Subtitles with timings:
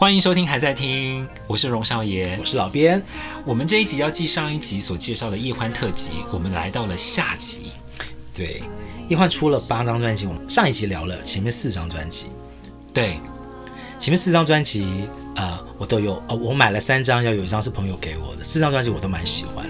[0.00, 3.02] 欢迎收听，还在听，我是荣少爷，我是老边。
[3.44, 7.72] 我们这一集要继上一集所介绍的叶欢特辑，我们来到了下集。
[8.34, 8.62] 对，
[9.10, 12.28] 叶欢出了八张专辑，我们上一集聊了前面四张专辑。
[12.94, 13.18] 对，
[13.98, 14.84] 前面四张专辑
[15.36, 19.66] 啊、呃，我都有，呃，我买了三张，要有一张是朋友给我的，四张专辑我都蛮喜欢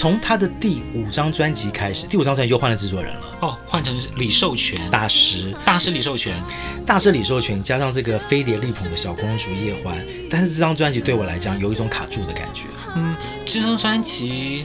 [0.00, 3.38] 从他的第五张专辑开始，第五张专辑又换了制作人了。
[3.42, 6.42] 哦，换成李寿全大师，大师李寿全，
[6.86, 9.94] 大师李寿全加上这个飞碟力捧的小公主叶欢，
[10.30, 12.62] 但是这张专辑对我来讲有一种卡住的感觉。
[12.96, 14.64] 嗯，这张专辑，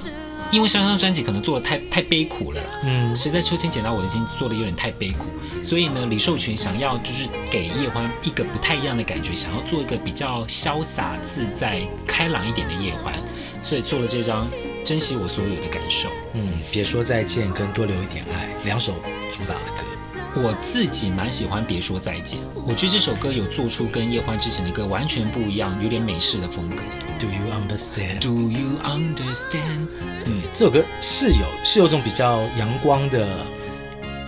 [0.52, 5.26] 因为上张专辑可能做的太太悲苦了，嗯，实在秋千捡到我已经做的有点太悲苦，
[5.62, 13.16] 所以呢，李寿全想要就是给叶欢一个不太一样的感觉，想要做一个比较潇洒自在、开朗一点的叶欢，
[13.62, 14.48] 所以做了这张。
[14.86, 18.94] 珍惜我所有的感受，嗯，别说再见跟多留一点爱两首
[19.32, 22.40] 主打的歌，我自己蛮喜欢别说再见。
[22.68, 26.84] 我觉得这首歌有做出跟叶欢之前的歌完全不一样，有点美式的风格。
[27.20, 28.20] Do you understand?
[28.20, 29.88] Do you understand?
[30.26, 33.28] 嗯，这首歌是有是有种比较阳光的、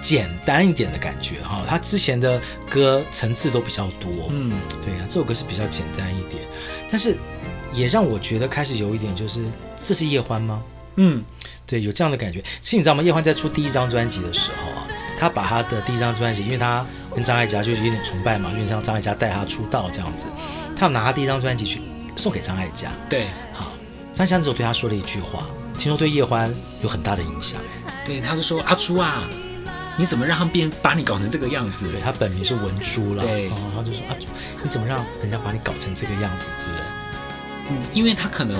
[0.02, 1.64] 简单一点的感觉哈。
[1.70, 4.52] 他之前的歌层次都比较多，嗯，
[4.84, 6.42] 对呀，这首歌是比较简单一点，
[6.90, 7.16] 但是
[7.74, 9.44] 也让我觉得开始有一点就是。
[9.80, 10.64] 这是叶欢吗？
[10.96, 11.24] 嗯，
[11.68, 12.44] 对，有这样的感觉。
[12.62, 13.04] 其实你知道吗？
[13.04, 14.88] 叶欢在出第一张专辑的时候啊，
[15.20, 16.84] 他把他的第一张专辑，因为他
[17.14, 20.26] 跟张艾嘉就是有点崇拜嘛，因为像张艾嘉带他出道这样子，
[20.76, 21.80] 他拿他第一张专辑去
[22.16, 22.90] 送给张艾嘉。
[23.08, 23.72] 对，好，
[24.16, 25.46] 张艾嘉那时候对他说了一句话，
[25.78, 26.52] 听说对叶欢
[26.82, 27.62] 有很大的影响。
[28.04, 29.26] 对，他就说：“阿朱啊，
[29.96, 33.22] 你怎么让他们变把你搞成这个样子？”对，他本名是文珠了。
[33.22, 34.26] 对，然后就说：“阿朱，
[34.64, 36.48] 你怎么让人家把你搞成这个样子？
[36.58, 36.82] 对不对？”
[37.70, 38.58] 嗯，因为他可能。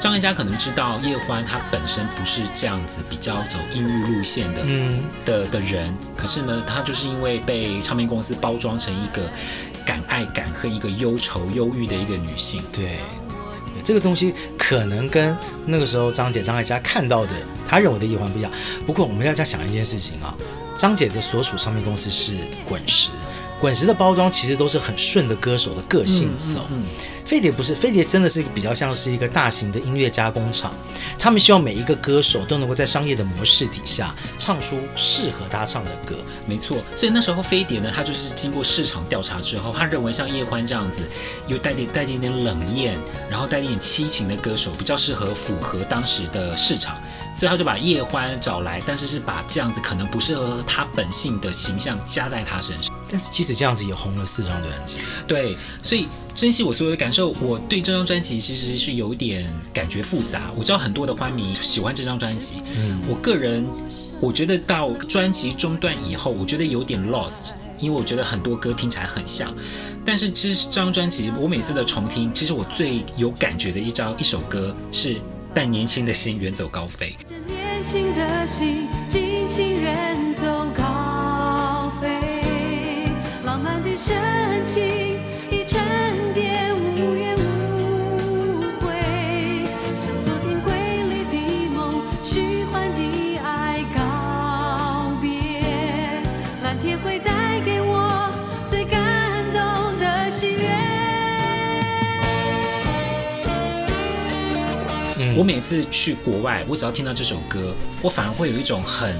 [0.00, 9.30] 张艾嘉可能知道叶欢他本身不是这样子比较走抑郁路线的，嗯的的人，可是呢，他就是因为被唱片公司包装成一个
[9.86, 12.60] 敢爱敢恨、一个忧愁忧郁的一个女性。
[12.72, 12.98] 对，
[13.84, 17.30] 这个东西可能跟那个时候张姐张艾嘉看到的，
[17.64, 18.50] 他认为的叶欢不一样。
[18.84, 20.34] 不过我们要再想一件事情啊，
[20.74, 22.32] 张姐的所属唱片公司是
[22.64, 23.10] 滚石，
[23.60, 26.66] 滚石的包装其实都是很顺着歌手的个性走。
[26.72, 26.84] 嗯嗯嗯
[27.32, 30.70] 飞碟不是，飞碟真的是一个比较像是一个大型的音乐加工厂，
[31.18, 36.14] 他们希望每一个歌手都能够在商业的模式底下唱出适合他唱的歌。
[36.44, 41.08] 没错，所以那时候飞碟呢，他就是经过市场调查之后，他认为像叶欢这样子，
[41.46, 42.98] 有带点带点点冷艳，
[43.30, 47.00] 然后带点点凄情的歌手，比较适合符合当时的市场，
[47.34, 52.94] 所以他就把叶欢找来，但是是把这样子可能不适合他本性的形象加在他身上。
[53.10, 54.98] 但是即使这样子也红了四张专辑。
[55.26, 56.06] 对，所以。
[56.34, 60.50] 珍惜我所有的感受，我对这张专辑其实是有点感觉复杂。
[60.56, 63.64] 我知道很多的欢迷喜欢这张专辑，嗯，我个人
[64.20, 69.54] 我觉得到专辑中段以后，我觉得有点 lost，因为我觉得很多歌听起来很像。
[70.04, 75.14] 但是其实这张专辑，我每次的重听，其实我最有感觉的一张一首歌是
[75.54, 77.16] 《带年轻的心远走高飞》。
[77.46, 82.08] 年轻的心尽情远走高飞，
[83.44, 84.41] 浪漫的深
[105.42, 109.12] 我每次去国外，我只要听到这首歌，我反而会有一种很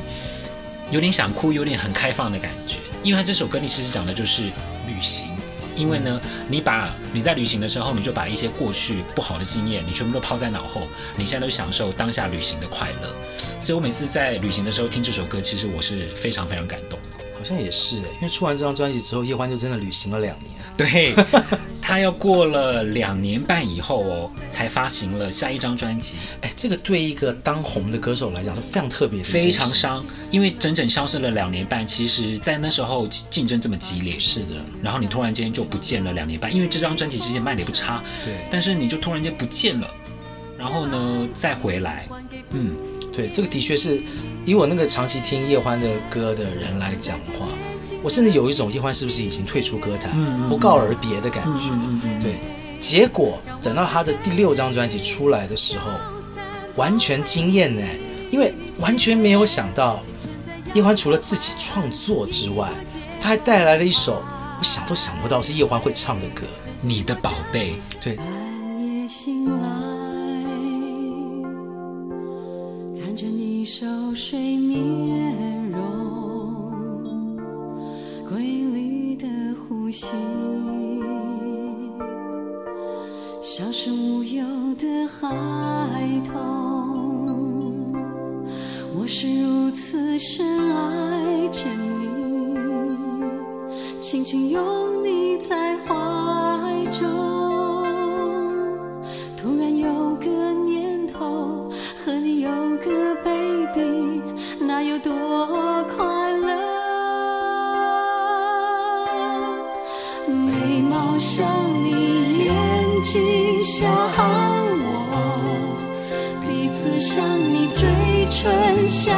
[0.92, 2.76] 有点想哭、有点很开放的感觉。
[3.02, 4.44] 因为它这首歌，你其实讲的就是
[4.86, 5.30] 旅行。
[5.74, 10.82] 因为呢，你把你在旅行的时候，你就把一些过去不好的经验，你全部都抛在脑后，
[11.16, 13.12] 你现在都享受当下旅行的快乐。
[13.58, 16.96] 所以我每次在旅行的时候听这首歌，其实我是非常非常感动。
[17.36, 20.52] 好像也是，因为出完这张专辑之后，叶欢就真的旅行了两年。
[20.76, 21.16] 对，
[21.92, 26.16] 他要过了两年半以后哦，才发行了下一张专辑。
[26.40, 31.86] 哎，这个对一个当红的歌手来讲是非常特别的，非常伤，因为整整消失了两年半。
[31.86, 34.54] 其实，在那时候竞争这么激烈，是的。
[34.82, 38.32] 然后你突然间就不见了两年半，因为这张专辑之前卖的也不差，对。
[38.50, 39.86] 但是你就突然间不见了，
[40.56, 42.08] 然后呢再回来，
[42.52, 42.74] 嗯，
[43.12, 44.00] 对，这个的确是
[44.46, 47.46] 以我那个长期听叶欢的歌的人来讲的话。
[48.02, 51.70] 我甚至有一种叶欢是不是已经退出歌坛，嗯、不告而别的感觉。
[51.70, 52.34] 嗯嗯、对，
[52.80, 55.90] 结果等到他的第六张专辑出来的时候，
[56.76, 57.82] 完全惊艳呢，
[58.30, 60.00] 因为完全没有想到
[60.74, 62.70] 叶欢除了自己创作之外，
[63.20, 64.22] 他还带来了一首
[64.58, 66.42] 我想都想不到是叶欢会唱的歌，
[66.80, 67.70] 《你的宝贝》。
[68.02, 68.18] 对。
[69.08, 69.68] 醒来，
[72.98, 73.84] 看着你熟
[74.14, 75.01] 睡眠。
[110.28, 111.44] 眉毛像
[111.82, 112.54] 你眼
[113.02, 113.90] 睛像
[114.78, 115.76] 我，
[116.40, 117.88] 鼻子像你嘴
[118.30, 119.14] 唇像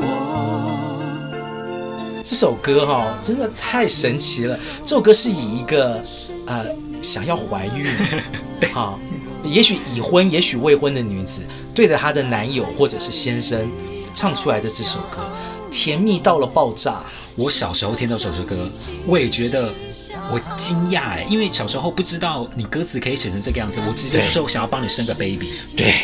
[0.00, 0.04] 我。
[2.24, 4.58] 这首歌哈、真的太神奇了。
[4.84, 6.02] 这首歌是以一个
[6.46, 6.64] 呃
[7.02, 7.86] 想要怀孕，
[8.72, 8.98] 好，
[9.44, 11.42] 也许已婚，也许未婚的女子，
[11.74, 13.68] 对着她的男友或者是先生
[14.14, 15.18] 唱出来的这首歌，
[15.70, 17.02] 甜蜜到了爆炸。
[17.36, 18.56] 我小时候听到这首歌，
[19.06, 19.70] 我也觉得
[20.28, 23.80] 我惊讶哎，因为小时候不知道你歌词可以写成这个样子。
[23.86, 25.94] 我直接说我想要帮你生个 baby，对，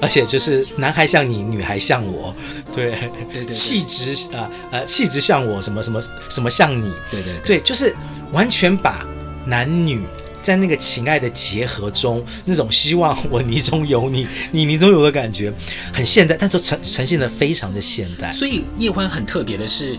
[0.00, 2.34] 而且就是男孩像你，女孩像我，
[2.74, 7.94] 对对对，对，气质啊呃气质像我，什么什么什么像你，对对对，就是
[8.32, 9.06] 完全把
[9.46, 10.02] 男女
[10.42, 15.52] 在那个情爱的结合中，那种希望我泥中有你， 你泥中有的感觉，
[15.92, 18.32] 很现代，但是呈呈现的非常的现代。
[18.32, 19.96] 所以叶欢很特别的是。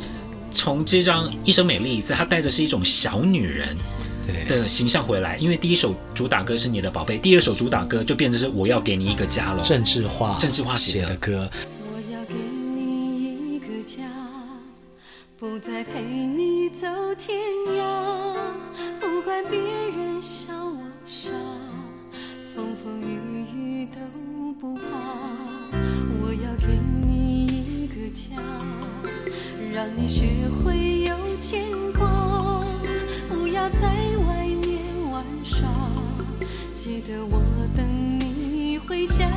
[0.56, 3.76] 从这张《一生美丽一次》，她带着是一种小女人
[4.48, 11.50] 的形象回来，因为第一首主打歌是你的宝贝，第二首主打歌就变成是我要给你一个家了，政治化、政治化写的歌。
[11.92, 14.04] 我要给你一个家，
[15.38, 16.88] 不再陪你走
[17.18, 17.38] 天
[17.78, 17.84] 涯，
[19.00, 21.30] 不管别人笑我傻，
[22.56, 24.00] 风风雨雨都
[24.60, 24.82] 不怕。
[26.22, 28.42] 我要给你一个家。
[29.76, 30.24] 让你学
[30.64, 31.62] 会有牵
[31.92, 32.64] 挂，
[33.28, 33.82] 不要在
[34.26, 34.80] 外面
[35.12, 35.68] 玩耍，
[36.74, 37.42] 记得我
[37.76, 39.28] 等你回家。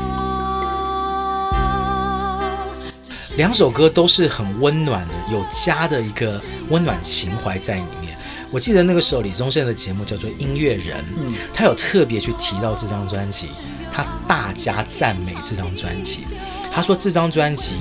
[3.37, 8.17] 两首歌都是很温暖的，有家的一个温暖情怀在里面。
[8.52, 13.49] 我记得那个时候李宗盛的节目叫做《音乐人》，嗯，他有特别去提到这张专辑，
[13.91, 16.20] 他大加赞美这张专辑。
[16.70, 17.75] 他说这张专辑，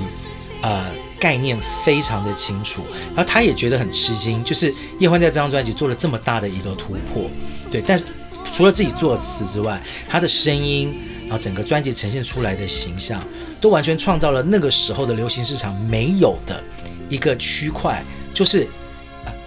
[0.62, 0.86] 呃。
[1.20, 2.82] 概念非常的清楚，
[3.14, 7.30] 然后他也觉得很吃惊，就是叶欢在这张专辑做了这么大的一个突破，
[7.70, 8.04] 对，但是
[8.52, 13.22] 除了自己作词之外，他的声音，然后整个专辑呈现出来的形象，
[13.60, 16.62] 都完全创造了那个时候的流行市场没有的
[17.08, 18.02] 一个区块，
[18.32, 18.66] 就是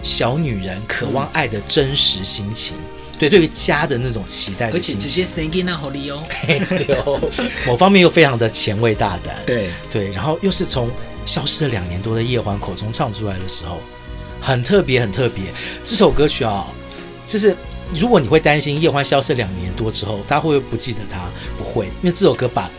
[0.02, 2.74] 小女人渴望爱的真实心情，
[3.18, 6.22] 对，对于家的那种期待，而且直接 sing 那好利哦，
[7.66, 9.70] 某方面又非常的前卫大胆，对。
[9.90, 10.90] 对，然后又是从。
[11.24, 13.80] 消失了两年多的叶欢口中唱出来的时候，
[14.40, 15.44] 很特别，很特别。
[15.84, 16.66] 这首歌曲啊，
[17.26, 17.56] 就是
[17.94, 21.28] 如果你会担心叶欢消失两年多之后，大家会不会不记得他？
[21.56, 22.70] 不会，因为这首歌把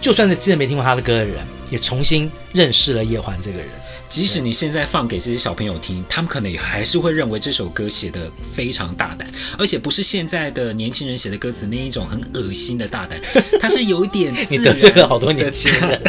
[0.00, 1.36] 就算是之前没听过他的歌的人，
[1.70, 3.68] 也重新认识了叶欢这个人。
[4.06, 13.20] 即使你现在放给这些小朋友听，他们可能也还是会认为这首歌写的非常大胆，而且不是现在的年轻人写的歌词那一种很恶心的大胆，
[13.58, 16.00] 它是有一点 你得罪了好多年轻人。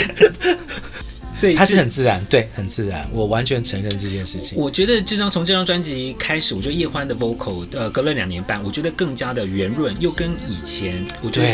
[1.36, 4.58] 所以他是很自然，对，很自然，我完全承认这件事情。
[4.58, 11.48] 我觉得这张从这张专辑开始，我觉得叶欢的 vocal，呃，隔了两年半，我觉得更加的圆润，又跟以前，我觉得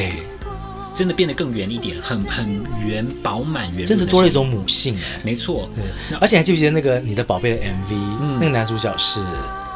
[0.93, 5.67] 真的变得更圆一点，很很圆饱满圆润，真的多了一种母性，没错。
[5.75, 9.19] 对，而且还记不记得那个你的宝贝的 MV，嗯，那个男主角是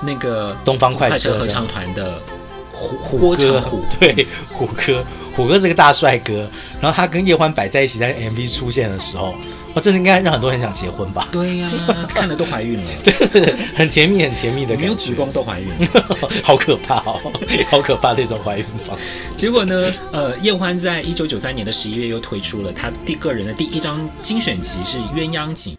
[0.04, 2.22] 那个东方快车合唱团的
[2.72, 3.64] 虎虎哥，
[4.00, 5.04] 对，虎哥。
[5.36, 6.50] 虎哥是个大帅哥，
[6.82, 9.36] 然后他跟叶欢摆在一起，在 MV 出现的时候，
[9.74, 11.28] 哇，真的应该让很多人想结婚吧？
[11.32, 15.68] 对呀、啊， 看了都怀孕了，对，很甜蜜，很甜蜜的，没有子宫都怀孕，
[16.42, 17.20] 好可怕哦，
[17.70, 19.30] 好可怕的一种怀孕方式。
[19.36, 25.74] 结果呢，呃，叶欢在一九九三年的十一月又推出了他第个人的第一张精选集，是《鸳鸯锦》。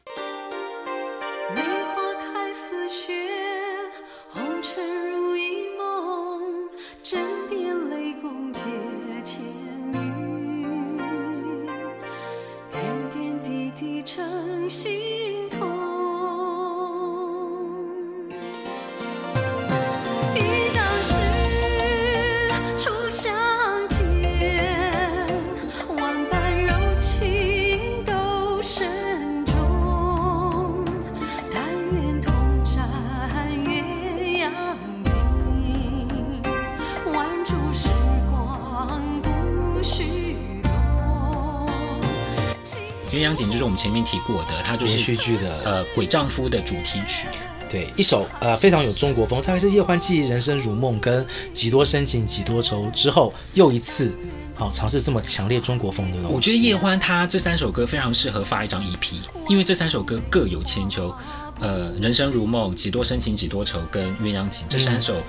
[43.13, 47.29] 鸳鸯锦就是我们前面提过的，它就是连续剧的呃《鬼丈夫》的主题曲，
[47.71, 54.13] 对，一首呃非常有中国风，大概是叶欢继《人生如梦》跟《几多深情几多愁》之后又一次
[54.55, 56.35] 好、哦、尝试这么强烈中国风的东西。
[56.35, 59.17] 我觉得叶欢他这三首歌非常适合发一张 EP，
[59.49, 61.15] 因为这三首歌各有千秋，
[61.59, 65.23] 呃，《人生如梦》、《几多深情几多愁》跟《鸳鸯锦》这三首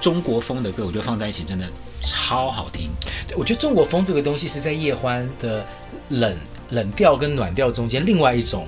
[0.00, 1.68] 中国风的歌，我觉得放在一起真的
[2.02, 2.90] 超好听。
[3.26, 5.66] 对，我觉得中国风这个东西是在叶欢的
[6.10, 6.36] 冷。
[6.70, 8.66] 冷调跟暖调中间，另外一种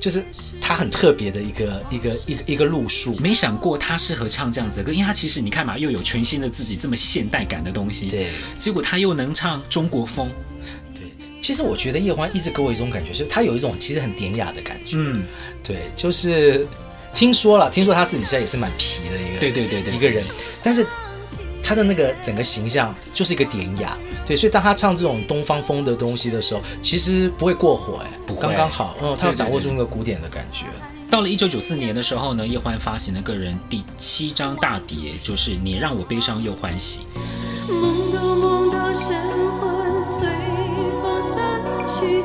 [0.00, 0.24] 就是
[0.60, 3.16] 他很特别的一个一个一个一个路数。
[3.16, 8.06] 没想过他适合唱这样子的歌，因为他其实你看嘛，又有全新的自己这么现代感的东西。
[8.06, 10.30] 对，结果他又能唱中国风。
[10.94, 11.02] 对，
[11.40, 14.92] 其实我觉得叶欢一直给我一种感觉，就是他有一种其实很典雅的感觉。
[14.96, 15.24] 嗯，
[15.60, 16.64] 对，就是
[17.12, 20.24] 听说了，听说他自己现在也是蛮皮的一个，对对对对，一个人，
[20.62, 20.86] 但是
[21.64, 23.96] 他的那个整个形象就是一个典雅。
[24.26, 30.66] 对，所以当他唱这种东方风的东西的时候，其实不会过火，哎，刚刚好，嗯，他要掌握住那个古典的感觉。
[31.10, 37.02] 到了一九九四年的时候呢，叶欢发行了个人第七张大碟，就是《你让我悲伤又欢喜》。
[37.72, 39.02] 梦到梦到神
[39.60, 40.28] 魂随
[41.02, 42.22] 风散去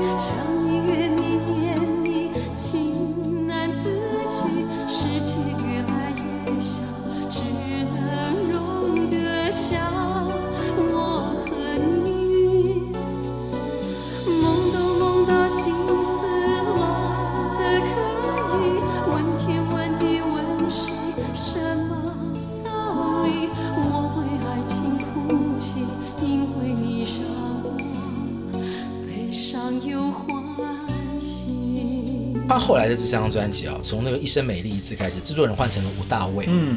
[32.90, 36.46] 的这张专辑啊，从那个《一生美丽》一次开始，制作人换成了吴大卫。
[36.48, 36.76] 嗯，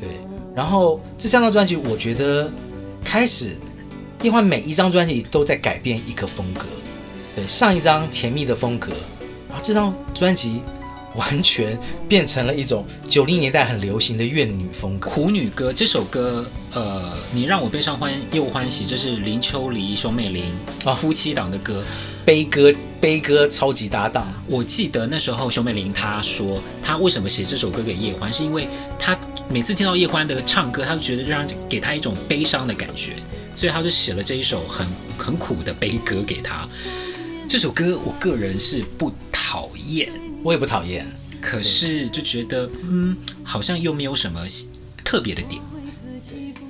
[0.00, 0.08] 对。
[0.54, 2.50] 然后这三张专辑，我觉得
[3.02, 3.56] 开始
[4.22, 6.66] 叶欢每一张专辑都在改变一个风格。
[7.34, 8.90] 对，上一张甜蜜的风格，
[9.48, 10.60] 然后这张专辑
[11.14, 11.78] 完全
[12.08, 15.72] 变成了一种九零年代很流行的怨女风格，苦女歌。
[15.72, 20.44] 这首歌，呃，你让我悲伤欢又欢喜，这是林秋离、熊美玲
[20.84, 21.82] 啊夫妻档的歌。
[22.24, 22.72] 悲歌，
[23.02, 24.32] 悲歌超级搭档。
[24.46, 29.18] 我记得那时候熊美玲她说，她为什么写这首歌给叶欢，是因为她
[29.50, 33.14] 每次听到叶欢的唱歌，她就觉得让给她一种悲伤的感觉，
[33.56, 34.86] 所以她就写了这一首很
[35.18, 36.68] 很苦的悲歌给她。
[37.48, 40.08] 这首歌我个人是不讨厌，
[40.44, 41.04] 我也不讨厌，
[41.40, 44.46] 可是就觉得嗯，好像又没有什么
[45.02, 45.60] 特别的点。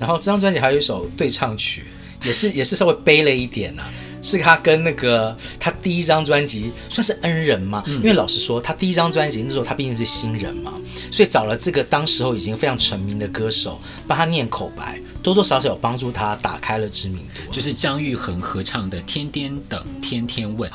[0.01, 1.85] 然后这张专辑还有一首对唱曲，
[2.25, 3.93] 也是也是稍微悲了一点呢、啊。
[4.23, 7.83] 是他跟那个他第一张专辑算是恩人嘛？
[7.87, 10.73] 因为老实说，他第一张专辑那时候他毕竟是新人嘛，
[11.11, 17.52] 所以找了这个当时候已经非常成名的歌手帮他念口白，多多少少有帮助他打开了知名度。
[17.52, 20.71] 就是姜育恒合唱的《天天等，天天问》。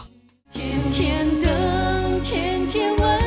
[0.51, 3.19] 天天等，天天问，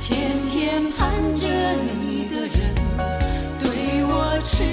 [0.00, 1.46] 天天盼着
[1.84, 2.74] 你的人，
[3.58, 3.68] 对
[4.04, 4.64] 我痴，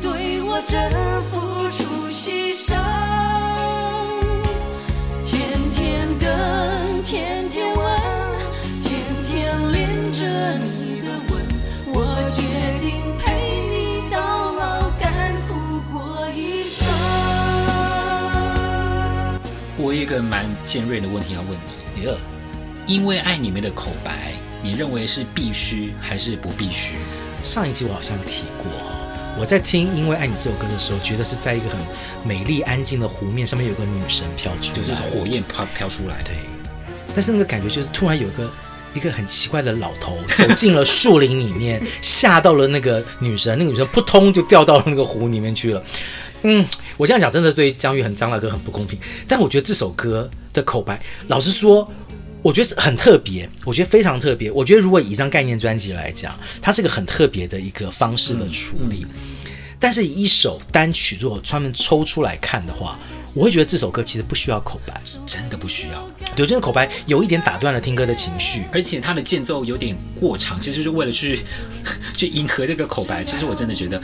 [0.00, 0.90] 对我真，
[20.02, 21.50] 一个蛮尖锐的问题要问
[21.94, 22.14] 你，耶，
[22.88, 26.96] 因为爱里面的口白，你认为是必须还是不必须？
[27.44, 28.66] 上一集我好像提过。
[29.38, 31.78] 我在听《因为爱你》这首歌的时候，觉得是在一个很
[32.24, 36.20] 美丽安静的湖面上面有个女神飘出来，就是火焰飘飘出来。
[36.24, 36.34] 对，
[37.14, 38.50] 但是那个感觉就是突然有个
[38.94, 45.82] 一个很奇怪的老头走进了树林里面， 吓到了那个女神，那个女神扑通就掉到了那个湖里面去了。
[46.42, 46.66] 嗯，
[47.02, 48.96] 我这样讲真的对姜育恒张大哥很不公平。
[49.26, 51.90] 但我觉得这首歌的口白，老实说，
[52.42, 54.52] 我觉得很特别，我觉得非常特别。
[54.52, 59.04] 我觉得如果以一张概念专辑来讲，它是个很特别的一个方式的处理。
[59.80, 62.96] 但是以一首单曲如果专门抽出来看的话，
[63.34, 66.08] 我会觉得这首歌其实不需要口白，是真的不需要。
[66.36, 71.40] 对，这个口白有一点打断了听歌的情绪，而且它的间奏有点过长，其实就是为了去
[72.16, 73.24] 去迎合这个口白。
[73.24, 74.00] 其实我真的觉得。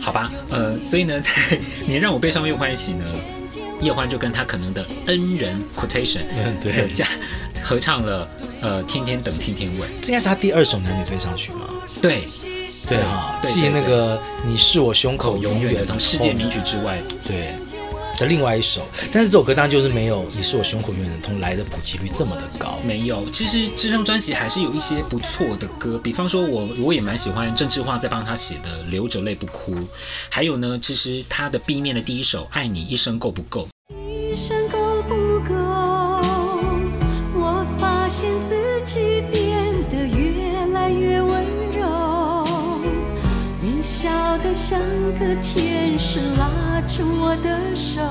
[0.00, 1.30] 好吧，呃，所以呢，在
[1.86, 3.04] 你让我悲伤又欢喜呢，
[3.80, 6.22] 叶欢就跟他可能的恩人 quotation
[6.62, 7.06] 对， 加
[7.62, 8.28] 合唱了，
[8.62, 11.68] 呃，天天等，天天问，这应该是他第二首男女对唱曲吗？
[12.00, 12.26] 对，
[12.88, 17.54] 对哈，继那个你是我胸口永远的世界名曲之外，对。
[18.20, 22.78] 的另外一首，但是这首歌当然就是没有《你是我胸口永远的痛》来的普及率这么的高。
[22.84, 29.74] 没有，其实这张专辑还是有一些不错的歌，比方说我我也蛮喜欢郑智化在帮他写的《流着泪不哭》，
[30.28, 33.66] 还有呢，其实他的 B 面的第一首《爱你一生够不够》。
[34.30, 34.67] 一生
[44.68, 44.78] 像
[45.18, 46.50] 个天使拉。
[46.86, 48.02] 住我的手，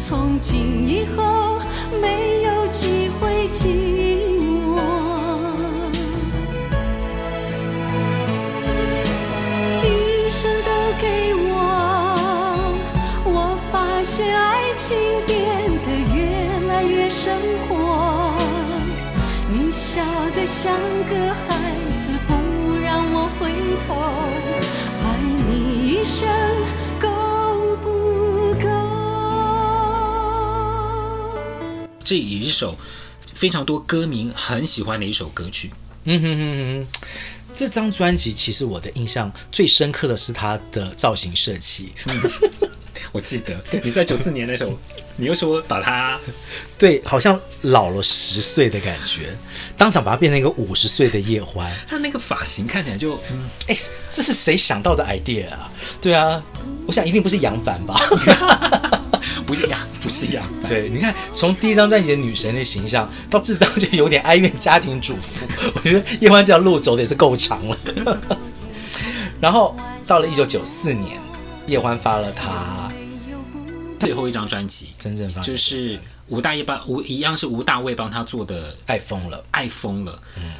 [0.00, 1.60] 从今以后
[2.00, 3.66] 没有机会寂
[4.40, 4.80] 寞。
[9.84, 11.48] 一生都给我，
[13.26, 15.38] 我发现爱情变
[15.84, 16.18] 得越
[16.66, 17.32] 来越生
[17.68, 18.34] 活。
[19.52, 20.02] 你笑
[20.34, 20.72] 得像
[21.08, 21.54] 个孩
[22.06, 23.50] 子，不让我回
[23.86, 23.88] 头，
[25.90, 26.28] 一生。
[32.04, 32.76] 这也是一首
[33.34, 35.70] 非常多歌迷很喜欢的一首歌曲。
[36.04, 36.86] 嗯哼哼哼，
[37.52, 41.92] 这张专辑其实我的印象最深刻的是它的造型设计。
[42.06, 42.16] 嗯、
[43.12, 44.78] 我记得你在九四年那时候，
[45.16, 46.18] 你又说把它
[46.78, 49.36] 对，好像老了十岁的感觉，
[49.76, 51.70] 当场把它变成一个五十岁的叶欢。
[51.88, 53.76] 他那个发型看起来就，嗯，哎，
[54.10, 55.70] 这是谁想到的 idea 啊？
[56.00, 56.42] 对啊，
[56.86, 57.94] 我想一定不是杨凡吧。
[59.44, 60.46] 不是杨，不是杨。
[60.66, 65.46] 对，你看，从第一张专辑的女神的形象，到这张就有点哀怨家庭主妇。
[65.74, 67.76] 我觉得叶欢这条路走的也是够长了。
[69.40, 71.18] 然后到了一九九四年，
[71.66, 72.90] 叶欢发了他
[74.00, 80.20] 最后一张专辑，真正发就是吴大一帮吴一样是吴大卫帮他做的《爱疯了》，爱疯了。
[80.36, 80.54] 嗯。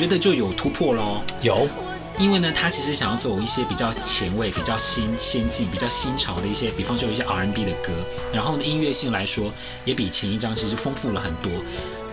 [0.00, 1.68] 觉得就有突破咯，有，
[2.18, 7.92] 因为呢，他其实想要走一些比较前卫、比较新先进、比较新潮的一些，比方说有一些 R&B 的歌，
[8.32, 9.52] 然后呢，音乐性来说
[9.84, 11.52] 也比前一张其实丰富了很多。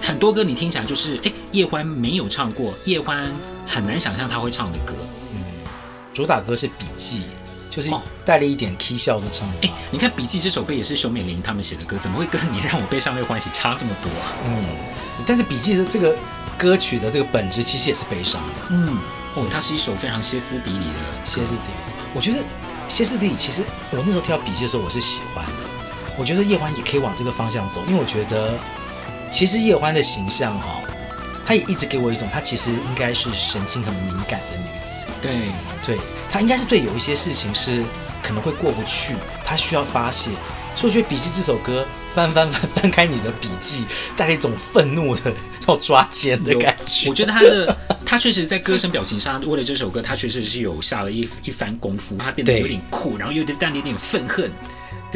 [0.01, 3.25] 很多歌你听起来就是，哎，叶欢没有唱过，叶欢
[3.65, 4.93] 很难想象他会唱的歌。
[5.33, 5.41] 嗯，
[6.11, 7.21] 主打歌是《笔记》，
[7.73, 7.89] 就是
[8.25, 9.55] 带了一点 K 笑的唱法。
[9.61, 14.35] 哎，你看《笔记》这首歌也是熊美玲他们写的歌，怎么会跟你让我悲伤又欢喜差这么多啊？
[14.45, 14.65] 嗯，
[15.25, 16.15] 但是《笔记》的这个。
[16.59, 18.97] 歌曲的这个本质其实也是悲伤的，嗯，
[19.35, 21.93] 哦，它是一首非常歇斯底里的歇斯底里。
[22.15, 22.39] 我觉得
[22.87, 25.51] 歇斯底里，其实我那时候听到笔记的时候，我是喜欢的。
[26.17, 28.57] 我觉得叶欢也可以往这个方向走，因为我觉得
[29.29, 30.81] 其实叶欢的形象哈，
[31.45, 35.05] 她也一直给我一种她其实应该是神经很敏感的女子。
[35.21, 35.51] 对，
[35.85, 37.83] 对，她应该是对有一些事情是
[38.23, 40.31] 可能会过不去，她需要发泄。
[40.75, 41.85] 所以我觉得笔记这首歌。
[42.17, 45.31] 翻翻翻翻开你的笔记，带了一种愤怒的
[45.67, 47.07] 要抓奸的感觉。
[47.07, 52.17] 我觉得他的他确实在歌声表情上，为了这首歌，他确实是有下了一一番功夫。
[52.17, 54.51] 他变得有点酷，然后又带了一点愤恨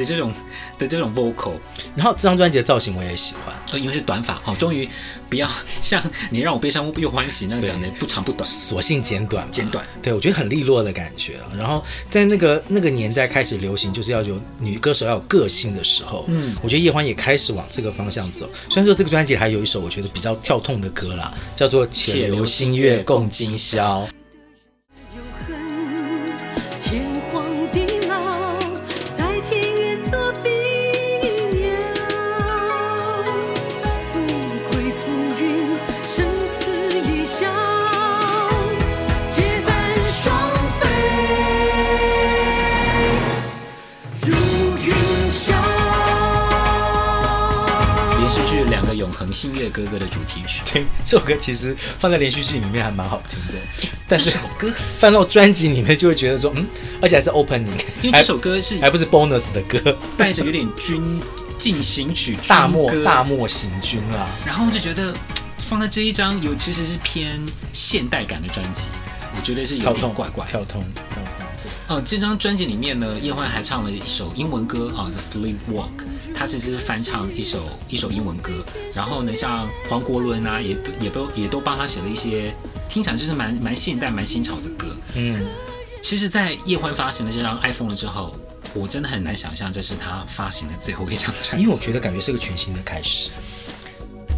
[0.02, 0.34] 的这种
[0.78, 1.54] 的这种 vocal。
[1.96, 4.88] 然后这张专辑的造型我也喜欢，因为是短发哦，终于
[5.30, 5.50] 不要
[5.82, 9.86] 像你让我悲伤又欢喜那样讲的不长不短，索性剪短剪短。
[10.02, 11.36] 对，我觉得很利落的感觉。
[11.58, 18.50] 然后在那个那个年代开始流行，就是要有女歌手要有个性的时候，嗯，我觉得叶欢也开始往这个方向走。
[18.70, 24.02] 虽然说这个专辑还有一首我觉得比较跳痛的歌啦，叫做《且留星月共今宵》。
[49.72, 50.62] 哥哥的主题曲。
[50.72, 53.60] 对，这首歌其实放在连续剧里面还蛮好听的，
[54.08, 56.66] 但是歌放到专辑里面就会觉得说，嗯，
[57.02, 57.68] 而且还是 opening，
[58.02, 61.20] 因为这首歌是还不是 bonus 的歌，带着有点军
[61.58, 64.30] 进行曲、大漠大漠行军啊。
[64.46, 65.14] 然后就觉得
[65.58, 67.40] 放在这一张有其实是偏
[67.74, 68.90] 现代感的专辑，
[69.36, 71.46] 我觉得是有点怪怪跳通跳痛。
[71.46, 71.51] 哦、
[71.92, 75.76] 呃，这张专辑里面呢，叶欢还唱了一首英文歌啊，《The Sleepwalk》，
[76.34, 78.64] 他其实是翻唱一首一首英文歌。
[78.94, 82.56] 然后呢，像黄国伦啊，也也都也都帮他写了一些
[82.88, 84.88] 听起来就是蛮蛮现代、蛮新潮的歌。
[85.16, 85.46] 嗯，
[86.02, 88.34] 其实，在叶欢发行了这张《iPhone 了》之后，
[88.74, 93.32] 我真的很难想象这是他发行的最后一张专辑，因为我觉得感觉是个全新的开始。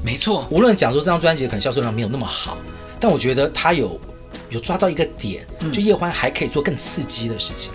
[0.04, 2.58] 没错，无论讲说这张专辑可能销售量没有那么好，
[3.00, 4.02] 但我觉得他有。
[4.54, 7.72] 有抓到一个点，就叶欢还可以做更刺激的事情。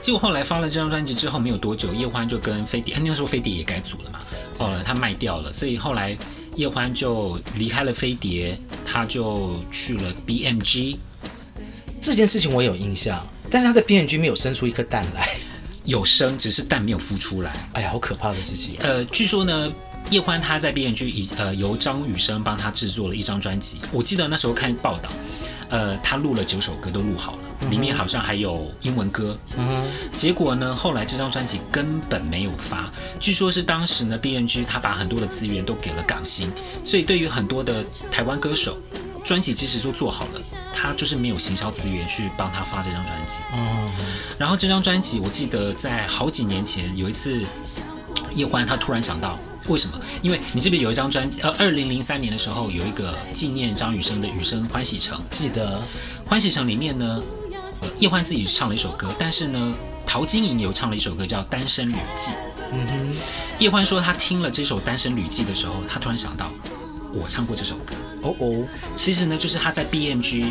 [0.00, 4.20] 结果后来发了这张专辑之后没有多久，叶欢就跟飞碟，那个时候飞碟也改组了嘛，
[4.58, 6.16] 后来他卖掉了，所以后来
[6.56, 10.96] 叶欢就离开了飞碟，他就去了 BMG。
[12.00, 15.36] 这件事情我有印象，但是他在 BMG 没有生出一颗蛋来，
[15.84, 17.68] 有生，只是蛋没有孵出来。
[17.74, 18.74] 哎呀，好可怕的事情。
[18.80, 19.72] 呃，据说呢，
[20.10, 25.10] 叶欢他在 BMG 以呃由张雨生帮他制作了一张专辑，我记得那时候看报道。
[25.72, 29.36] 呃，他录了九首歌都录好了，里面好像还有英文歌。
[29.56, 32.90] 嗯，结果呢，后来这张专辑根本没有发。
[33.18, 36.52] 据说是当时呢，B N G 他把很多的资源都给了港星，
[36.84, 38.76] 所以对于很多的台湾歌手，
[39.24, 40.40] 专辑其实都做好了，
[40.74, 43.42] 他就是没有行销资源去帮他发这张专辑。
[43.54, 43.90] 嗯，
[44.36, 47.40] 然后这张专辑，我记得在好几年前有一次，
[48.34, 49.38] 叶欢他突然想到。
[49.68, 49.98] 为什么？
[50.22, 55.80] 因为你这边有一张专辑，呃，二零零三年的时候有一个纪念张雨生的《雨生欢喜城》，记得
[56.28, 57.22] 《欢喜城》里面呢，
[57.80, 59.72] 呃，叶欢自己唱了一首歌，但是呢，
[60.06, 62.32] 陶晶莹有唱了一首歌叫《单身旅记》。
[62.72, 63.16] 嗯哼，
[63.58, 66.50] 叶欢说他听了这首《单身旅记》的时候，他突然想到，
[67.12, 67.94] 我唱过这首歌。
[68.22, 70.46] 哦哦，其实呢，就是他在 BMG。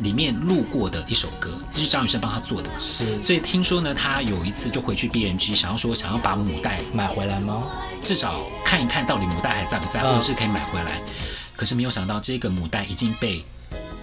[0.00, 2.76] 里面录过的一首歌，这是张雨生帮他做的嘛。
[2.80, 7.64] 是，所以听说呢，他有一次就回去 B N G，想要说想要把母带买回来吗？
[8.02, 11.00] 至少看一看到底母带还在不在，或者是可以买回来。
[11.54, 13.44] 可是没有想到，这个母带已经被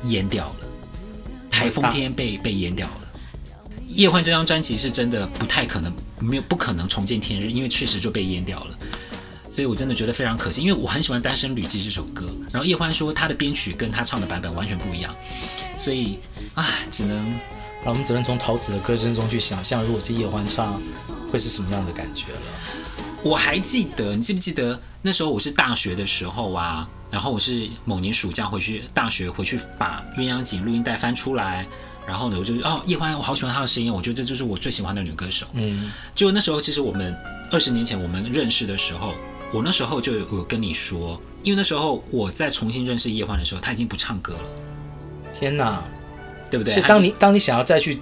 [0.04, 0.68] 淹掉了，
[1.52, 2.94] 台风天被被淹掉了。
[3.88, 8.78] 叶欢这张专辑是真的不太可能，没有不可能重见天日，因为确实就被淹掉了。
[9.50, 12.28] 所以我真的觉得非常可惜，因为我很喜欢《单身旅记》这首歌。
[12.52, 15.14] 然后叶欢说他的编曲跟他唱的版本完全不一样。
[15.78, 16.20] 所以
[16.54, 17.34] 啊，只能，
[17.86, 20.80] 我们只能从陶子的歌声中去想象，如果是叶欢唱，
[21.32, 22.40] 会是什么样的感觉了。
[23.24, 26.88] 我还记得，你记不记得那时候我是大学的时候啊？
[27.12, 31.66] 然后我是某年暑假回去大学回去，把《鸳鸯锦》录音带翻出来，
[32.08, 35.48] 然后呢，我就哦，叶欢，我好喜欢她的声音，我觉得这就是我最喜欢的女歌手。
[35.54, 37.16] 嗯，就那时候，其实我们
[37.52, 39.16] 二十年前我们认识的时候，
[39.52, 44.42] 我那时候就有跟你说，因为那时候我在重新认识叶欢的时候，他已经不唱歌了。
[45.34, 45.84] 天哪，
[46.52, 46.74] 对不对？
[46.74, 48.00] 所以当你当你想要再去，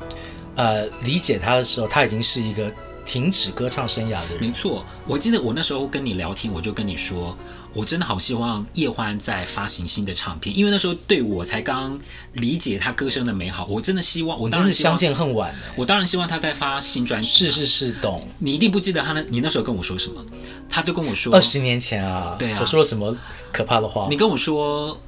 [0.55, 2.71] 呃，理解他的时候，他已经是一个
[3.07, 4.41] 停止歌唱生涯的人。
[4.41, 7.35] 没错，我记得我那时候跟你聊天，我就跟你说，
[7.73, 11.97] 我真的好希望叶欢在发行新的唱片，因为那时候对我才刚
[12.33, 15.55] 理解他歌声的美好，我真的希望，我当是相见恨晚。
[15.77, 17.27] 我当然希望他在发新专辑。
[17.29, 18.27] 是是是，懂。
[18.39, 20.23] 你一定不记得他那，你那时候跟我说什么？
[20.67, 23.15] 他就跟我说，二十年前啊，对啊，我说了什么
[23.53, 24.07] 可怕的话？
[24.09, 24.99] 你跟我说。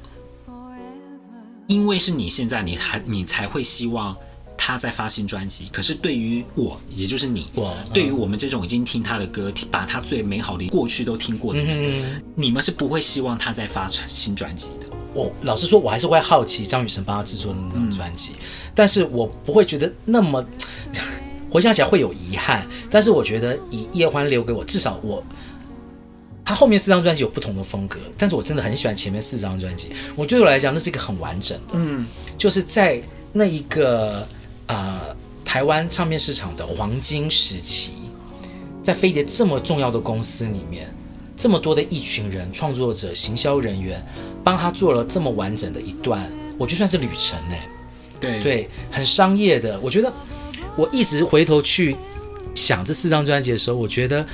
[1.67, 4.17] 因为是你现在，你还你才会希望
[4.61, 5.69] 他在发新专辑。
[5.71, 14.87] 可是对于我，也就是你，我对于我们这种已经听他的歌，把他最美好的过去都听过的人，嗯，你们是不会希望他再发新专辑的。
[15.13, 18.45] 我老实说，我还是会好奇张雨生帮他制作的那张专辑，嗯，
[18.75, 20.45] 但是我不会觉得那么
[21.49, 22.67] 回想起来会有遗憾。
[22.91, 25.23] 但是我觉得以叶欢留给我，至少我。
[26.45, 29.89] 他后面四张专辑有不同的风格，但是我真的很喜欢前面四张专辑。
[30.15, 32.05] 我对我来讲，那是一个很完整的，嗯，
[32.39, 32.99] 就是在
[33.31, 34.27] 那一个
[34.69, 37.91] 呃台湾唱片市场的黄金时期，
[38.81, 40.87] 在飞碟这么重要的公司里面，
[41.35, 44.01] 这么多的一群人、创作者、行销人员，
[44.43, 47.55] 帮他做了这么完整的一段，我就算是旅程呢。
[48.21, 49.79] 对对，很商业的。
[49.79, 50.13] 我觉得
[50.75, 51.95] 我一直回头去
[52.53, 54.25] 想这四张专辑的时候，我觉得。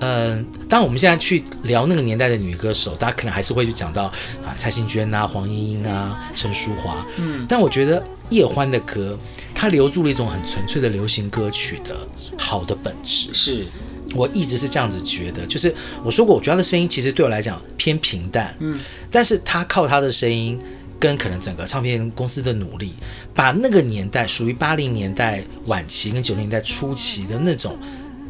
[0.00, 4.04] 嗯，当我们现在去聊那个年代的女歌手，大家可能还是会去讲到
[4.44, 7.06] 啊蔡幸娟啊、黄莺莺啊、陈淑华。
[7.18, 9.18] 嗯，但我觉得叶欢的歌，
[9.54, 12.08] 它留住了一种很纯粹的流行歌曲的
[12.38, 13.28] 好的本质。
[13.34, 13.66] 是，
[14.14, 15.46] 我一直是这样子觉得。
[15.46, 18.56] 就是我说过，我觉得她的声音其实对我来讲偏平淡。
[18.60, 20.58] 嗯，但是她靠她的声音
[20.98, 22.94] 跟可能整个唱片公司的努力，
[23.34, 27.76] 把那个年代属于八零年代晚期跟九零年代初期的那种。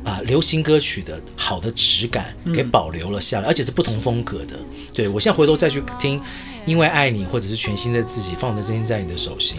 [0.04, 4.58] 啊、呃，流行歌曲的好的质感给保留了下来，嗯、而且是不同风格的。
[4.94, 6.18] 对，我现在回头再去听
[6.66, 9.58] 《因为爱你》或者是《全新的自己》，放的真心在你的手心，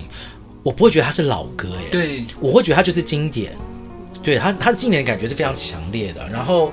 [0.63, 1.89] 我不会觉得它是老歌耶。
[1.91, 3.56] 对，我会觉得它就是经典。
[4.23, 6.27] 对，它它的经典感觉是非常强烈的。
[6.30, 6.71] 然后，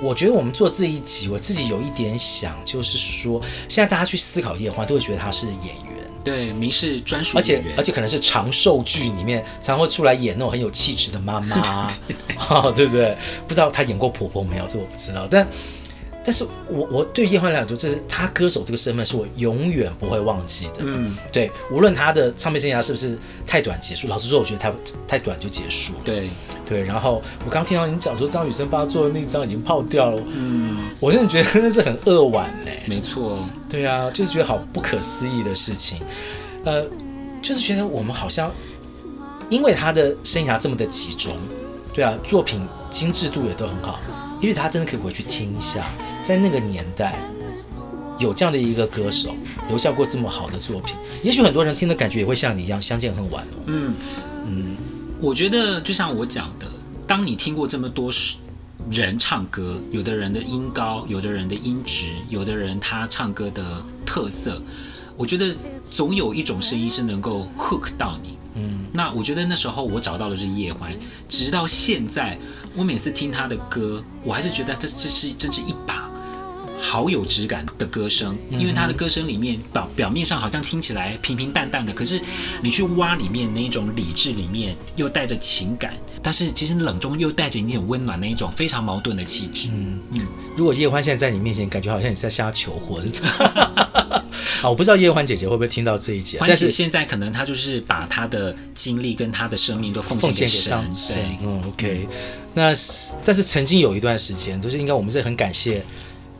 [0.00, 5.93] 我觉得我们做这一集，我自己有一点想，就是说，现在大家去思考叶欢，都会觉得他是演员。
[6.24, 11.86] 对，民视专属，而且而且可能是长寿剧里面常会出来演那种很有气质的妈妈，
[12.74, 13.16] 对不对？
[13.46, 14.66] 不知道她演过婆婆没有？
[14.66, 15.28] 这我不知道。
[15.30, 15.46] 但
[16.24, 20.78] 但是我我对叶欢来说，这是他歌手这个身份是我永远不会忘记的。
[20.78, 24.72] 嗯，对，无论他的唱片生涯是不是太短结束，老实说，我觉得太
[25.06, 26.00] 太短就结束了。
[26.04, 26.30] 对
[26.66, 32.72] 对，然后我刚听到你讲说张雨生帮他做的那张已经泡掉了，嗯，我真的觉得那是很扼腕嘞。
[32.88, 33.38] 没错。
[33.68, 35.98] 对啊，就是觉得好不可思议的事情，
[36.64, 36.84] 呃，
[37.42, 38.50] 就是觉得我们好像
[39.50, 41.34] 因为他的生涯这么的集中，
[41.92, 44.00] 对啊，作品精致度也都很好，
[44.44, 45.86] 也许他真的可以回去听一下，
[46.22, 47.18] 在那个年代
[48.18, 49.34] 有这样的一个歌手
[49.68, 53.62] 留下过这么好的作品，也许很多人听的感觉也会像你一样，相见恨晚哦。
[53.68, 53.94] 嗯
[54.46, 54.76] 嗯，
[55.18, 56.66] 我觉得就像我讲的，
[57.06, 58.12] 当你听过这么多。
[58.90, 64.60] 人唱歌，有的人的音高，有的人的音质，有的人他唱歌的特色，
[65.16, 68.36] 我觉得总有一种声音是能够 hook 到你。
[68.54, 70.92] 嗯，那我觉得那时候我找到的是叶欢，
[71.28, 72.38] 直到现在，
[72.74, 76.08] 我每次听他的歌，我还是觉得这这是真是一把。
[76.84, 82.20] 好有质感的歌声，因为他的歌声里面表表面上好像听起来平平淡淡的，可是
[82.60, 89.70] 你去挖里面那一种理智里面又带着情感，但是其实冷中又带着一点温暖那一种非常矛盾的气质。
[89.72, 93.02] 嗯嗯，如果叶欢现在在你面前，感觉好像你在向他求婚。
[94.62, 101.16] 啊，我不知道叶欢姐姐会不会听到这一节，但是现在可能她就是把她的精力跟她的生命都奉献给上神。
[101.16, 102.08] 对，嗯，OK。
[102.54, 102.72] 那
[103.24, 105.82] 但是曾经有一段时间，就是应该我们是很感谢。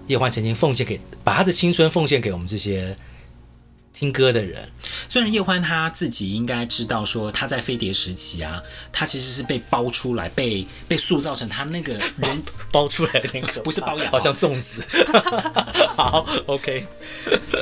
[0.07, 2.97] 叶欢曾经奉献给，把他的青春奉献给我们这些
[3.93, 4.69] 听歌的人。
[5.09, 8.61] 虽然叶欢他自己应该知道，说他在飞碟时期啊，
[8.93, 12.29] 他其实是被包出来，被被塑造成他那个人包，
[12.73, 14.83] 包出来的那个， 不是包养，好像粽子。
[15.97, 16.87] 好，OK。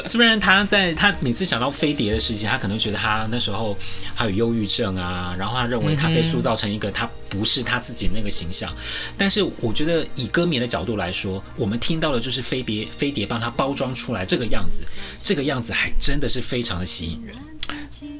[0.06, 3.76] 虽然他在他每次想到飞碟的时期，他可能觉得他那时候
[4.16, 8.70] 他有忧郁症啊，然后他认为他被塑造成一个他不是他自己那个形象。
[9.16, 14.82] 但是我觉得以歌迷的角度来说，我们听到的就是飞碟飞碟帮他包装出来这个样子，
[15.22, 17.34] 这个样子还真的是非常的吸引人。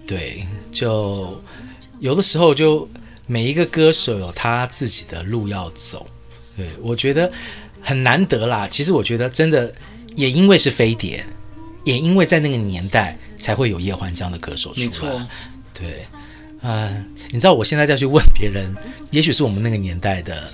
[0.07, 1.43] 对，就
[2.01, 2.89] 有的时候就
[3.27, 6.07] 每一个歌手有他自己的路要走。
[6.57, 7.31] 对，我觉得
[7.83, 8.67] 很难得啦。
[8.67, 9.73] 其实我觉得真的
[10.17, 11.25] 也因为是飞碟，
[11.85, 14.87] 也因为在那个年代才会有叶欢这样的歌手出来。
[14.87, 15.23] 没错。
[15.75, 16.07] 对，
[16.63, 18.75] 啊、呃，你知道我现在再去问别人，
[19.11, 20.51] 也许是我们那个年代的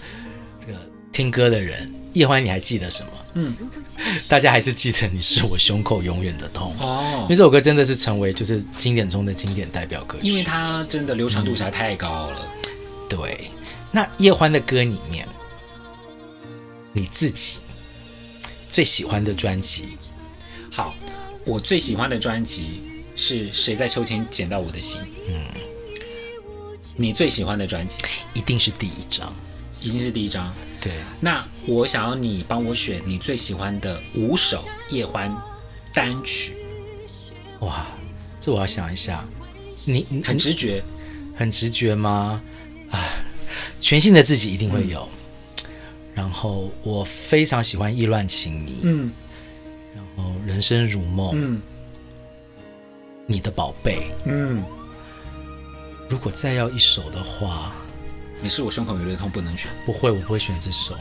[0.61, 0.79] 这个
[1.12, 3.11] 听歌的人，叶欢你还记得什么？
[3.35, 3.57] 嗯。
[4.29, 12.49] 大家还是记得你是我胸口永远的痛哦，因为这首歌真的是成为就是经典中的经典代表歌曲，因为它真的流传度实在太高了。
[12.64, 12.71] 嗯、
[13.11, 13.51] 对，
[13.90, 15.27] 那叶欢的歌里面，
[16.92, 17.55] 你自己
[18.71, 19.99] 最喜欢的专辑？
[20.71, 20.94] 好，
[21.44, 22.81] 我最喜欢的专辑
[23.16, 25.01] 是谁在秋天捡到我的心？
[25.29, 25.42] 嗯，
[27.01, 28.03] 你最喜欢的专辑
[28.35, 29.33] 一定是第一张，
[29.81, 30.53] 一定是第一张。
[30.81, 35.33] 对，那我想要你帮我选你最喜欢的五首叶欢
[35.95, 36.57] 单曲。
[37.61, 37.87] 哇，
[38.41, 39.25] 这我要想一下。
[39.85, 40.83] 你，你很直觉，
[41.37, 42.43] 很直觉吗？
[42.91, 42.99] 啊，
[43.81, 45.09] 全新的自己一定会有。
[45.63, 45.71] 嗯、
[46.15, 48.73] 然后我非常喜欢《意乱情迷》。
[48.83, 49.13] 嗯。
[49.95, 51.29] 然后《人生如梦》。
[51.37, 51.63] 嗯。
[53.25, 54.11] 你的宝贝。
[54.25, 54.65] 嗯。
[56.09, 57.73] 如果再要一首的话。
[58.40, 59.68] 你是我胸口有点痛，不能选。
[59.85, 60.97] 不会，我不会选这首。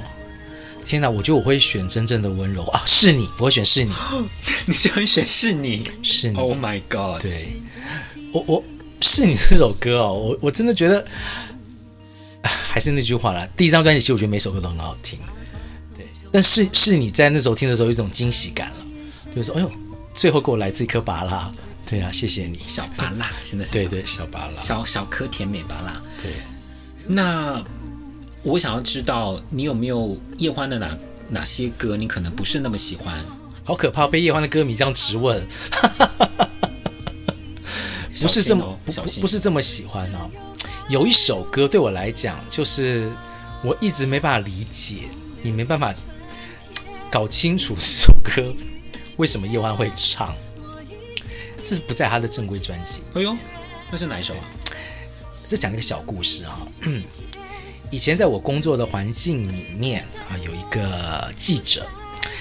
[0.84, 2.82] 天哪，我觉得我会选真正的温柔啊！
[2.88, 3.94] 是你，我会选是你。
[4.66, 6.38] 你就会选是你，是你。
[6.40, 7.22] Oh my god！
[7.22, 7.62] 对，
[8.34, 8.64] 我我
[9.02, 11.06] 是你这首歌哦，我我真的觉得，
[12.42, 13.48] 还是那句话啦。
[13.56, 15.20] 第一张专辑其实我觉得每首歌都很好听，
[15.96, 16.08] 对。
[16.32, 18.78] 但是是你在那时候听的时候有一种惊喜感了，
[19.30, 19.72] 就是说，哎呦，
[20.12, 21.52] 最后给我来这一颗芭乐，
[21.90, 26.34] 对啊，谢谢你，小芭乐，现在是对对小芭乐，小小颗甜美芭乐，对。
[27.08, 27.64] 那
[28.44, 30.98] 我想要知道你有没有叶欢的哪
[31.30, 33.26] 哪些歌，你可能不是那么喜欢？
[33.64, 35.42] 好可怕，被叶欢的歌迷这样质问，
[38.22, 40.30] 不是这么、哦、不不，不是这么喜欢啊。
[40.90, 43.10] 有一首歌对我来讲，就是
[43.64, 45.04] 我一直没办法理解，
[45.42, 45.94] 你没办法
[47.10, 48.54] 搞清楚这首歌
[49.16, 50.36] 为什么叶欢会唱。
[51.68, 53.00] 这是不在他的正规专辑。
[53.16, 53.36] 哎呦，
[53.92, 54.40] 那是哪一首啊？
[55.50, 56.66] 这讲一个小故事啊，
[57.92, 61.86] 以前在我工作的环境里面啊，有一个记者，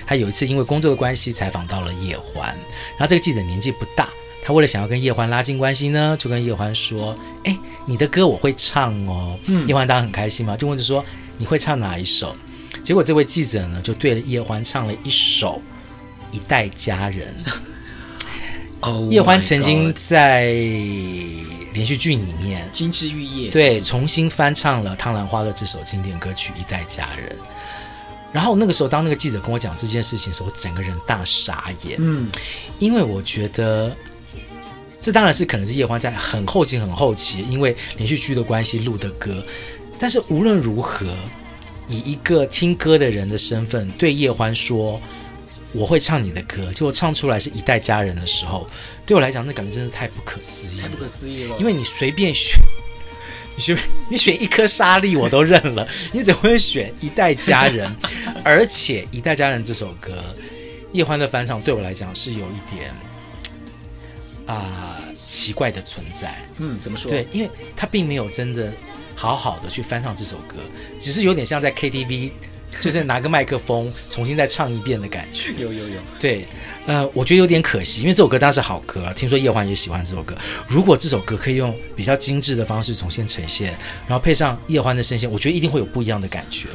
[0.07, 2.57] 他有一次因为工作的关系采访到了叶欢，
[2.93, 4.09] 然后这个记者年纪不大，
[4.45, 11.05] 他为了想要跟叶欢拉近关系呢，就跟叶欢说：“哎，你的歌我会唱哦。”嗯，叶欢当然很开心嘛，就问着说
[11.39, 12.37] ：“你会唱哪一首？”
[12.83, 15.61] 结果这位记者呢，就对着叶欢唱了一首
[16.37, 17.35] 《一代佳人》。
[18.81, 20.55] 哦，叶欢曾经在。
[21.75, 27.29] 连续剧里面，《金枝玉叶》对，重新翻唱了汤兰花的这首经典歌曲《一代佳人》。
[28.33, 31.99] 然后那个时候，当那个记者跟我讲这件事情的时候，我整个人大傻眼。
[31.99, 32.31] 嗯，
[32.79, 33.95] 因为我觉得
[35.03, 39.45] 这当然是可能是叶欢在很后期、很后期，因为连续剧的关系录的歌。
[39.99, 41.15] 但是无论如何，
[41.89, 44.99] 以一个听歌的人的身份对叶欢说。
[45.77, 48.67] 我会唱你的歌，结果唱出来是一代佳人的时候，
[49.05, 51.57] 对我来讲，那感觉真是太不可思议，太不可思议了。
[51.59, 52.59] 因为你随便选，
[53.55, 57.95] 你选你选一颗沙粒我都认了， 你怎么会选一代佳人？
[58.43, 60.13] 而且一代佳人这首歌，
[60.93, 62.91] 叶欢的翻唱对我来讲是有一点
[64.47, 66.35] 啊、呃、奇怪的存在。
[66.59, 67.11] 嗯，怎么说？
[67.11, 68.73] 对，因为他并没有真的
[69.15, 70.57] 好好的去翻唱这首歌，
[70.99, 72.31] 只是有点像在 KTV。
[72.81, 76.47] 就是拿个麦克风重新再唱一遍的感觉， 有有有，对，
[76.87, 80.37] 呃，我觉得有点可惜，因为这首歌当然是好歌啊，听说叶欢也喜欢这首歌。
[80.69, 86.69] 如果这首歌可以用比较精致的方式重新呈现，然后配上叶欢的声线，我觉得一定会有不一样的感觉。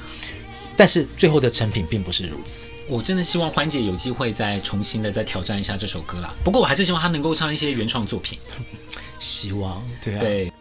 [0.77, 2.71] 但是最后的成品并不是如此。
[2.87, 6.33] 我真的希望欢姐有机会再重新的再挑战一下这首歌啦。
[6.43, 8.39] 不过我还是希望她能够唱一些原创作品。
[9.19, 10.19] 希望，对啊。
[10.19, 10.51] 对。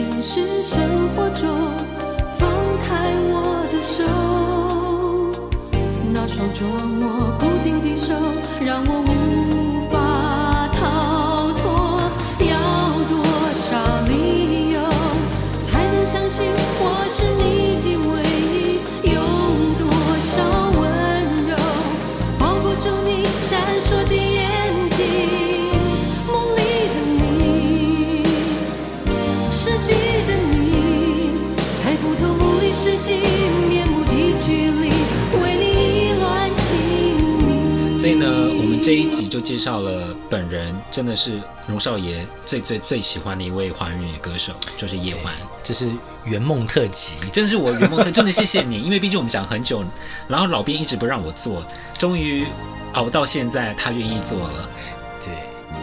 [0.00, 0.80] 现实生
[1.14, 1.46] 活中
[2.38, 2.48] 放
[2.88, 4.02] 开我的手，
[6.10, 6.66] 那双捉
[6.98, 8.14] 摸不定的手
[8.64, 9.02] 让我
[39.00, 45.32] 一集就介绍了本人真的是荣少爷最最最喜欢的一位华语女歌手，就是叶欢。
[45.62, 45.88] 这是
[46.24, 49.84] 圆梦特辑，真的是我圆梦特，真的谢谢你，因为毕竟我们讲很久，
[50.28, 51.64] 然后老编一直不让我做，
[51.98, 52.46] 终于
[52.92, 54.68] 熬到现在，他愿意做了。
[55.24, 55.34] 对，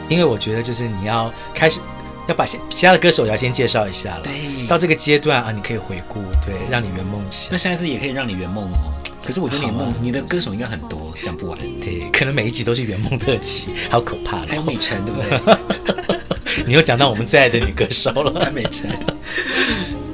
[0.10, 1.82] 因为我觉得就是你要开始
[2.28, 7.50] 要把其他的歌手也要先介绍一下了，对，到这个阶段啊，你可以回顾，对，让你圆梦一下。
[7.52, 8.94] 那下一次也可以让你圆梦哦。
[9.24, 11.58] 可是我觉得你梦，你的歌手应该很多，讲不完。
[11.82, 14.48] 对，可能每一集都是圆梦特辑，好可怕的。
[14.48, 16.18] 还有美辰，对不对？
[16.66, 18.90] 你又讲到我们最爱的女歌手了，潘美辰。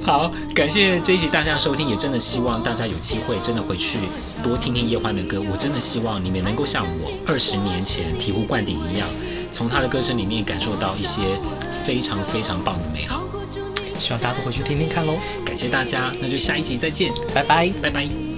[0.01, 3.97] 好，感谢这一集大家收听，也真的希望大家有机会真的回去
[4.43, 5.41] 多听听叶欢的歌。
[5.41, 9.07] 我真的希望你们能够像我二十年前醍醐灌顶一样，
[9.51, 11.21] 从他的歌声里面感受到一些
[11.85, 13.23] 非常非常棒的美好。
[13.99, 15.17] 希望大家都回去听听看喽。
[15.45, 18.32] 感谢大家，那就下一集再见，拜拜，拜拜。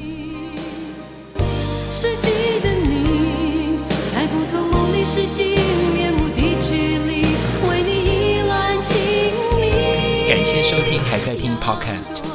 [1.97, 3.79] 世纪的你，
[4.12, 5.55] 猜不透梦里世纪
[5.93, 7.25] 面目的距离，
[7.69, 8.97] 为你意乱情
[9.58, 10.27] 迷。
[10.27, 12.35] 感谢收听，还在听 Podcast。